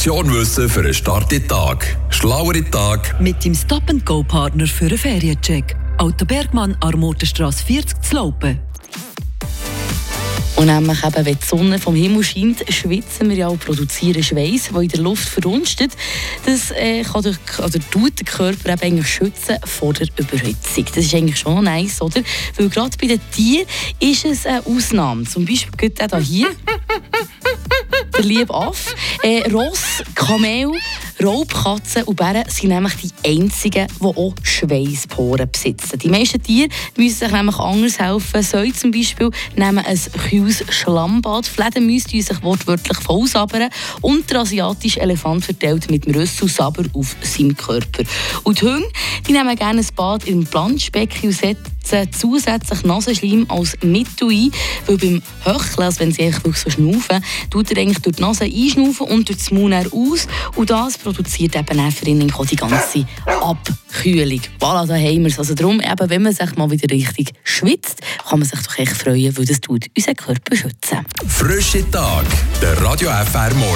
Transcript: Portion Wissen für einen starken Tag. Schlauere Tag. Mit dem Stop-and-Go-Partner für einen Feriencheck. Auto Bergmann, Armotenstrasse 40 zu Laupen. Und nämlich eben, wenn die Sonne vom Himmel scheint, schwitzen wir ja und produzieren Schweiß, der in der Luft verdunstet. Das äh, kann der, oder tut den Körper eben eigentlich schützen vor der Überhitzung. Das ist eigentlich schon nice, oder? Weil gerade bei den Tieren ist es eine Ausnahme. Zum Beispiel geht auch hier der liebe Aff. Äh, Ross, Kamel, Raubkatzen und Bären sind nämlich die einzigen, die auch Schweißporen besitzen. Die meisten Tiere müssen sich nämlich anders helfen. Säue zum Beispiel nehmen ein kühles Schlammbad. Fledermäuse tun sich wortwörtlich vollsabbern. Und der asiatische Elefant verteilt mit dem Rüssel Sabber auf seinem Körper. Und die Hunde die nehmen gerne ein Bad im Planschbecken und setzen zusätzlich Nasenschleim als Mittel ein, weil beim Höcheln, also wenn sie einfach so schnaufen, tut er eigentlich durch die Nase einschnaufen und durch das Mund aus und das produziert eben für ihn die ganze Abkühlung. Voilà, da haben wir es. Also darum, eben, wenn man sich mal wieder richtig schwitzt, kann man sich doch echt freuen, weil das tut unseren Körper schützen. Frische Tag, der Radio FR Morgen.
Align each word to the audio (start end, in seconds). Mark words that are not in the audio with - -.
Portion 0.00 0.32
Wissen 0.32 0.66
für 0.66 0.80
einen 0.80 0.94
starken 0.94 1.46
Tag. 1.46 1.98
Schlauere 2.08 2.64
Tag. 2.70 3.20
Mit 3.20 3.44
dem 3.44 3.54
Stop-and-Go-Partner 3.54 4.66
für 4.66 4.86
einen 4.86 4.96
Feriencheck. 4.96 5.76
Auto 5.98 6.24
Bergmann, 6.24 6.74
Armotenstrasse 6.80 7.62
40 7.66 8.00
zu 8.00 8.14
Laupen. 8.14 8.58
Und 10.56 10.66
nämlich 10.66 11.04
eben, 11.04 11.26
wenn 11.26 11.38
die 11.38 11.46
Sonne 11.46 11.78
vom 11.78 11.94
Himmel 11.94 12.24
scheint, 12.24 12.64
schwitzen 12.72 13.28
wir 13.28 13.36
ja 13.36 13.48
und 13.48 13.62
produzieren 13.62 14.22
Schweiß, 14.22 14.70
der 14.72 14.80
in 14.80 14.88
der 14.88 15.00
Luft 15.00 15.28
verdunstet. 15.28 15.92
Das 16.46 16.70
äh, 16.70 17.02
kann 17.02 17.22
der, 17.22 17.34
oder 17.58 17.78
tut 17.90 18.18
den 18.20 18.24
Körper 18.24 18.72
eben 18.72 18.82
eigentlich 18.82 19.08
schützen 19.08 19.58
vor 19.66 19.92
der 19.92 20.08
Überhitzung. 20.16 20.86
Das 20.94 21.04
ist 21.04 21.14
eigentlich 21.14 21.38
schon 21.38 21.64
nice, 21.64 22.00
oder? 22.00 22.22
Weil 22.56 22.70
gerade 22.70 22.96
bei 22.98 23.06
den 23.06 23.20
Tieren 23.32 23.66
ist 23.98 24.24
es 24.24 24.46
eine 24.46 24.64
Ausnahme. 24.64 25.24
Zum 25.24 25.44
Beispiel 25.44 25.76
geht 25.76 26.02
auch 26.02 26.18
hier 26.18 26.48
der 28.20 28.28
liebe 28.28 28.54
Aff. 28.54 28.94
Äh, 29.22 29.50
Ross, 29.50 30.02
Kamel, 30.14 30.72
Raubkatzen 31.22 32.04
und 32.04 32.16
Bären 32.16 32.48
sind 32.48 32.70
nämlich 32.70 32.94
die 32.96 33.28
einzigen, 33.28 33.86
die 34.00 34.04
auch 34.04 34.34
Schweißporen 34.42 35.50
besitzen. 35.50 35.98
Die 35.98 36.08
meisten 36.08 36.42
Tiere 36.42 36.68
müssen 36.96 37.18
sich 37.18 37.30
nämlich 37.30 37.58
anders 37.58 37.98
helfen. 37.98 38.42
Säue 38.42 38.72
zum 38.72 38.90
Beispiel 38.90 39.30
nehmen 39.54 39.84
ein 39.84 40.00
kühles 40.28 40.64
Schlammbad. 40.70 41.46
Fledermäuse 41.46 42.08
tun 42.08 42.22
sich 42.22 42.42
wortwörtlich 42.42 42.98
vollsabbern. 42.98 43.68
Und 44.00 44.30
der 44.30 44.40
asiatische 44.40 45.00
Elefant 45.00 45.44
verteilt 45.44 45.90
mit 45.90 46.06
dem 46.06 46.14
Rüssel 46.14 46.48
Sabber 46.48 46.84
auf 46.94 47.14
seinem 47.20 47.56
Körper. 47.56 48.04
Und 48.44 48.62
die 48.62 48.66
Hunde 48.66 48.88
die 49.26 49.32
nehmen 49.32 49.56
gerne 49.56 49.80
ein 49.80 49.86
Bad 49.94 50.26
im 50.26 50.44
Planschbecken 50.44 51.28
und 51.28 51.32
setzen 51.32 52.10
zusätzlich 52.12 52.82
Nasenschleim 52.84 53.46
als 53.48 53.76
Mittel 53.82 54.28
ein, 54.30 54.50
weil 54.86 54.96
beim 54.96 55.22
Höcheln, 55.44 55.84
also 55.84 56.00
wenn 56.00 56.12
sie 56.12 56.22
einfach 56.22 56.56
so 56.56 56.70
schnaufen, 56.70 57.24
tut 57.50 57.70
er 57.70 57.78
eigentlich 57.78 58.00
durch 58.00 58.16
die 58.16 58.22
Nase 58.22 58.44
einschnaufen 58.44 59.06
und 59.08 59.28
durch 59.28 59.38
das 59.38 59.50
Mund 59.50 59.74
aus 59.92 60.26
und 60.56 60.70
das 60.70 60.98
produziert 61.12 61.56
eben 61.56 61.92
für 61.92 62.06
ihn 62.06 62.20
die 62.20 62.56
ganze 62.56 63.06
Abkühlung. 63.26 64.40
Voilà, 64.60 64.86
da 64.86 64.94
haben 64.94 65.20
wir 65.22 65.26
es. 65.26 65.38
Also 65.38 65.54
darum, 65.54 65.80
eben, 65.80 66.10
wenn 66.10 66.22
man 66.22 66.32
sich 66.32 66.56
mal 66.56 66.70
wieder 66.70 66.92
richtig 66.94 67.32
schwitzt, 67.44 68.00
kann 68.28 68.38
man 68.38 68.48
sich 68.48 68.60
doch 68.60 68.78
echt 68.78 68.96
freuen, 68.96 69.36
weil 69.36 69.44
das 69.44 69.60
tut 69.60 69.86
unseren 69.96 70.16
Körper 70.16 70.56
schützen. 70.56 71.04
Frische 71.26 71.88
Tag, 71.90 72.24
der 72.62 72.80
Radio 72.82 73.10
FR 73.10 73.54
Morgen. 73.54 73.70